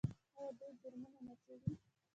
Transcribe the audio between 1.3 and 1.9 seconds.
څیړي؟